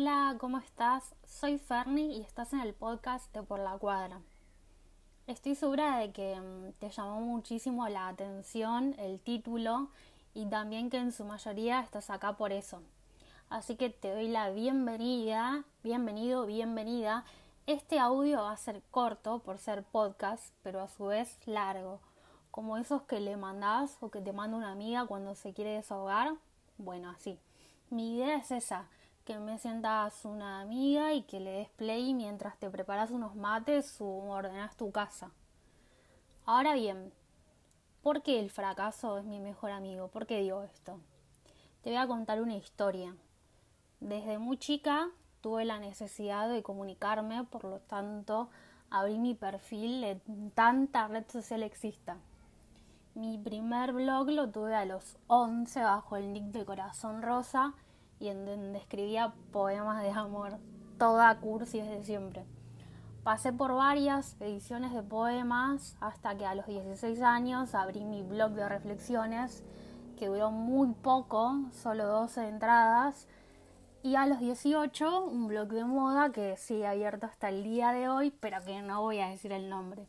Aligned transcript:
Hola, 0.00 0.36
¿cómo 0.38 0.58
estás? 0.58 1.16
Soy 1.26 1.58
Ferni 1.58 2.18
y 2.18 2.20
estás 2.20 2.52
en 2.52 2.60
el 2.60 2.72
podcast 2.72 3.34
de 3.34 3.42
Por 3.42 3.58
la 3.58 3.76
Cuadra. 3.78 4.20
Estoy 5.26 5.56
segura 5.56 5.98
de 5.98 6.12
que 6.12 6.40
mm, 6.40 6.74
te 6.78 6.88
llamó 6.88 7.20
muchísimo 7.20 7.88
la 7.88 8.06
atención 8.06 8.94
el 8.96 9.18
título 9.18 9.88
y 10.34 10.46
también 10.46 10.88
que 10.88 10.98
en 10.98 11.10
su 11.10 11.24
mayoría 11.24 11.80
estás 11.80 12.10
acá 12.10 12.36
por 12.36 12.52
eso. 12.52 12.80
Así 13.50 13.74
que 13.74 13.90
te 13.90 14.12
doy 14.14 14.28
la 14.28 14.50
bienvenida, 14.50 15.64
bienvenido, 15.82 16.46
bienvenida. 16.46 17.24
Este 17.66 17.98
audio 17.98 18.42
va 18.42 18.52
a 18.52 18.56
ser 18.56 18.82
corto 18.92 19.40
por 19.40 19.58
ser 19.58 19.82
podcast, 19.82 20.54
pero 20.62 20.80
a 20.80 20.86
su 20.86 21.06
vez 21.06 21.40
largo, 21.44 21.98
como 22.52 22.76
esos 22.76 23.02
que 23.02 23.18
le 23.18 23.36
mandás 23.36 23.96
o 24.00 24.12
que 24.12 24.20
te 24.20 24.32
manda 24.32 24.58
una 24.58 24.70
amiga 24.70 25.06
cuando 25.06 25.34
se 25.34 25.52
quiere 25.52 25.72
desahogar. 25.72 26.34
Bueno, 26.76 27.10
así. 27.10 27.40
Mi 27.90 28.14
idea 28.14 28.36
es 28.36 28.52
esa, 28.52 28.86
que 29.28 29.38
me 29.38 29.58
sientas 29.58 30.24
una 30.24 30.62
amiga 30.62 31.12
y 31.12 31.20
que 31.20 31.38
le 31.38 31.50
des 31.50 31.68
play 31.68 32.14
mientras 32.14 32.56
te 32.56 32.70
preparas 32.70 33.10
unos 33.10 33.36
mates 33.36 34.00
o 34.00 34.06
ordenas 34.06 34.74
tu 34.74 34.90
casa. 34.90 35.32
Ahora 36.46 36.72
bien, 36.72 37.12
¿por 38.02 38.22
qué 38.22 38.40
el 38.40 38.48
fracaso 38.48 39.18
es 39.18 39.26
mi 39.26 39.38
mejor 39.38 39.70
amigo? 39.70 40.08
¿Por 40.08 40.26
qué 40.26 40.40
digo 40.40 40.62
esto? 40.62 40.98
Te 41.82 41.90
voy 41.90 41.98
a 41.98 42.06
contar 42.06 42.40
una 42.40 42.56
historia. 42.56 43.14
Desde 44.00 44.38
muy 44.38 44.56
chica 44.56 45.10
tuve 45.42 45.66
la 45.66 45.78
necesidad 45.78 46.48
de 46.48 46.62
comunicarme, 46.62 47.44
por 47.44 47.64
lo 47.64 47.80
tanto 47.80 48.48
abrí 48.88 49.18
mi 49.18 49.34
perfil 49.34 50.04
en 50.04 50.50
tanta 50.52 51.06
red 51.06 51.28
social 51.28 51.62
exista. 51.62 52.16
Mi 53.14 53.36
primer 53.36 53.92
blog 53.92 54.30
lo 54.30 54.48
tuve 54.48 54.74
a 54.74 54.86
los 54.86 55.18
11 55.26 55.82
bajo 55.82 56.16
el 56.16 56.32
nick 56.32 56.44
de 56.44 56.64
Corazón 56.64 57.20
Rosa 57.20 57.74
y 58.20 58.28
en 58.28 58.44
donde 58.44 58.78
escribía 58.78 59.32
poemas 59.52 60.02
de 60.02 60.10
amor, 60.10 60.58
toda 60.98 61.38
cursi 61.38 61.80
desde 61.80 62.04
siempre. 62.04 62.44
Pasé 63.24 63.52
por 63.52 63.74
varias 63.74 64.36
ediciones 64.40 64.92
de 64.92 65.02
poemas 65.02 65.96
hasta 66.00 66.36
que 66.36 66.46
a 66.46 66.54
los 66.54 66.66
16 66.66 67.20
años 67.22 67.74
abrí 67.74 68.04
mi 68.04 68.22
blog 68.22 68.52
de 68.52 68.68
reflexiones, 68.68 69.62
que 70.18 70.28
duró 70.28 70.50
muy 70.50 70.94
poco, 70.94 71.60
solo 71.72 72.06
12 72.06 72.48
entradas, 72.48 73.28
y 74.02 74.14
a 74.14 74.26
los 74.26 74.38
18 74.38 75.24
un 75.24 75.48
blog 75.48 75.68
de 75.68 75.84
moda 75.84 76.30
que 76.30 76.56
sigue 76.56 76.86
abierto 76.86 77.26
hasta 77.26 77.48
el 77.48 77.64
día 77.64 77.92
de 77.92 78.08
hoy, 78.08 78.30
pero 78.30 78.64
que 78.64 78.80
no 78.80 79.02
voy 79.02 79.20
a 79.20 79.28
decir 79.28 79.52
el 79.52 79.68
nombre. 79.68 80.06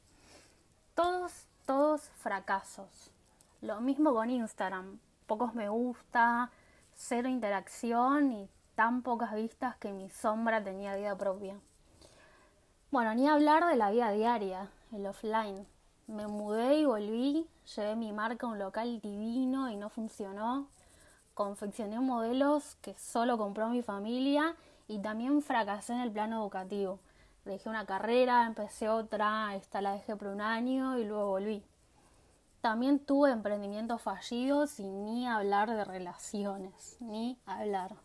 Todos, 0.95 1.47
todos 1.66 2.09
fracasos. 2.19 3.11
Lo 3.61 3.81
mismo 3.81 4.13
con 4.13 4.29
Instagram. 4.29 4.99
Pocos 5.27 5.53
me 5.53 5.69
gusta, 5.69 6.51
cero 7.00 7.30
interacción 7.30 8.33
y 8.33 8.50
tan 8.75 9.02
pocas 9.02 9.33
vistas 9.33 9.78
que 9.78 9.94
mi 9.94 10.09
sombra 10.09 10.61
tenía 10.64 10.95
vida 10.95 11.17
propia. 11.17 11.58
Bueno, 12.91 13.16
ni 13.16 13.28
hablar 13.28 13.66
de 13.66 13.78
la 13.78 13.89
vida 13.89 14.11
diaria, 14.11 14.69
el 14.91 15.08
offline. 15.08 15.66
Me 16.08 16.28
mudé 16.28 16.75
y 16.75 16.86
volví, 16.86 17.47
llevé 17.75 17.95
mi 17.95 18.11
marca 18.11 18.45
a 18.45 18.50
un 18.50 18.59
local 18.59 19.00
divino 19.00 19.69
y 19.69 19.78
no 19.78 19.89
funcionó. 19.89 20.67
Confeccioné 21.33 22.00
modelos 22.00 22.75
que 22.81 22.95
solo 22.97 23.38
compró 23.38 23.69
mi 23.69 23.81
familia 23.81 24.56
y 24.88 25.00
también 25.00 25.41
fracasé 25.41 25.94
en 25.94 26.02
el 26.02 26.11
plano 26.11 26.41
educativo. 26.41 27.00
Dejé 27.45 27.69
una 27.69 27.86
carrera, 27.86 28.45
empecé 28.45 28.89
otra, 28.89 29.56
esta 29.56 29.81
la 29.81 29.94
dejé 29.94 30.16
por 30.17 30.28
un 30.28 30.41
año 30.41 30.97
y 30.97 31.06
luego 31.06 31.28
volví. 31.28 31.63
También 32.61 32.99
tuve 32.99 33.31
emprendimientos 33.31 34.02
fallidos 34.02 34.81
y 34.81 34.89
ni 34.89 35.25
hablar 35.25 35.69
de 35.69 35.85
relaciones, 35.85 36.97
ni 36.99 37.39
hablar. 37.45 37.95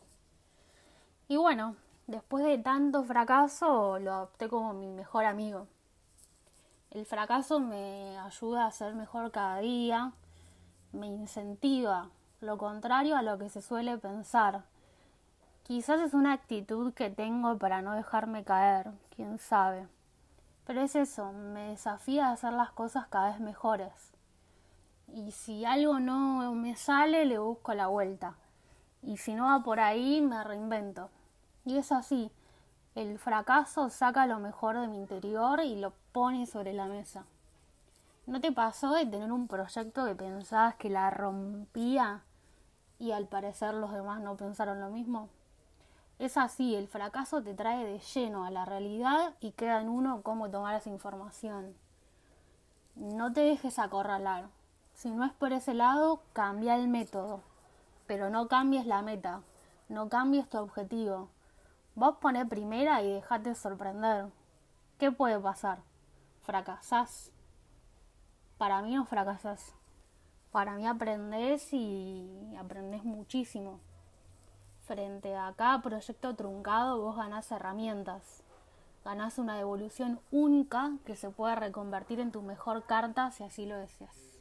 Y 1.26 1.36
bueno, 1.36 1.74
después 2.06 2.44
de 2.44 2.58
tanto 2.58 3.02
fracaso 3.02 3.98
lo 3.98 4.12
adopté 4.12 4.48
como 4.48 4.72
mi 4.72 4.86
mejor 4.86 5.24
amigo. 5.24 5.66
El 6.92 7.04
fracaso 7.04 7.58
me 7.58 8.16
ayuda 8.16 8.66
a 8.66 8.70
ser 8.70 8.94
mejor 8.94 9.32
cada 9.32 9.58
día, 9.58 10.12
me 10.92 11.08
incentiva, 11.08 12.10
lo 12.40 12.56
contrario 12.56 13.16
a 13.16 13.22
lo 13.22 13.36
que 13.38 13.48
se 13.48 13.60
suele 13.60 13.98
pensar. 13.98 14.62
Quizás 15.64 16.00
es 16.00 16.14
una 16.14 16.32
actitud 16.32 16.94
que 16.94 17.10
tengo 17.10 17.58
para 17.58 17.82
no 17.82 17.94
dejarme 17.94 18.44
caer, 18.44 18.92
quién 19.16 19.40
sabe. 19.40 19.88
Pero 20.64 20.80
es 20.82 20.94
eso, 20.94 21.32
me 21.32 21.70
desafía 21.70 22.28
a 22.28 22.32
hacer 22.34 22.52
las 22.52 22.70
cosas 22.70 23.08
cada 23.08 23.30
vez 23.30 23.40
mejores 23.40 24.13
y 25.08 25.30
si 25.32 25.64
algo 25.64 26.00
no 26.00 26.52
me 26.54 26.76
sale 26.76 27.24
le 27.24 27.38
busco 27.38 27.74
la 27.74 27.86
vuelta 27.86 28.36
y 29.06 29.18
si 29.18 29.34
no 29.34 29.46
va 29.46 29.62
por 29.62 29.80
ahí 29.80 30.20
me 30.20 30.42
reinvento. 30.42 31.10
Y 31.64 31.78
es 31.78 31.92
así, 31.92 32.30
el 32.94 33.18
fracaso 33.18 33.90
saca 33.90 34.26
lo 34.26 34.38
mejor 34.38 34.78
de 34.78 34.88
mi 34.88 34.98
interior 34.98 35.60
y 35.60 35.76
lo 35.76 35.92
pone 36.12 36.46
sobre 36.46 36.72
la 36.72 36.86
mesa. 36.86 37.24
¿No 38.26 38.40
te 38.40 38.52
pasó 38.52 38.92
de 38.92 39.06
tener 39.06 39.32
un 39.32 39.48
proyecto 39.48 40.04
que 40.04 40.14
pensabas 40.14 40.76
que 40.76 40.88
la 40.88 41.10
rompía 41.10 42.22
y 42.98 43.12
al 43.12 43.26
parecer 43.26 43.74
los 43.74 43.92
demás 43.92 44.20
no 44.20 44.36
pensaron 44.36 44.80
lo 44.80 44.88
mismo? 44.88 45.28
Es 46.18 46.36
así, 46.36 46.74
el 46.74 46.88
fracaso 46.88 47.42
te 47.42 47.54
trae 47.54 47.84
de 47.84 47.98
lleno 47.98 48.44
a 48.44 48.50
la 48.50 48.64
realidad 48.64 49.34
y 49.40 49.50
queda 49.52 49.80
en 49.80 49.88
uno 49.88 50.22
cómo 50.22 50.48
tomar 50.48 50.76
esa 50.76 50.88
información. 50.88 51.74
No 52.94 53.32
te 53.32 53.40
dejes 53.40 53.78
acorralar, 53.78 54.46
si 54.94 55.10
no 55.10 55.24
es 55.24 55.32
por 55.32 55.52
ese 55.52 55.74
lado, 55.74 56.20
cambia 56.32 56.76
el 56.76 56.88
método, 56.88 57.40
pero 58.06 58.30
no 58.30 58.48
cambies 58.48 58.86
la 58.86 59.02
meta, 59.02 59.42
no 59.88 60.08
cambies 60.08 60.48
tu 60.48 60.58
objetivo. 60.58 61.28
Vos 61.94 62.16
poné 62.20 62.46
primera 62.46 63.02
y 63.02 63.12
dejate 63.12 63.54
sorprender. 63.54 64.26
¿Qué 64.98 65.12
puede 65.12 65.38
pasar? 65.38 65.78
¿Fracasás? 66.42 67.30
Para 68.58 68.82
mí 68.82 68.94
no 68.94 69.04
fracasás. 69.04 69.74
Para 70.52 70.74
mí 70.76 70.86
aprendés 70.86 71.72
y 71.72 72.54
aprendés 72.58 73.04
muchísimo. 73.04 73.80
Frente 74.86 75.36
a 75.36 75.52
cada 75.56 75.82
proyecto 75.82 76.34
truncado 76.34 77.00
vos 77.00 77.16
ganás 77.16 77.50
herramientas. 77.50 78.42
Ganás 79.04 79.38
una 79.38 79.56
devolución 79.56 80.20
única 80.30 80.92
que 81.04 81.16
se 81.16 81.30
puede 81.30 81.56
reconvertir 81.56 82.20
en 82.20 82.32
tu 82.32 82.42
mejor 82.42 82.84
carta 82.84 83.30
si 83.30 83.42
así 83.42 83.66
lo 83.66 83.76
deseas. 83.76 84.33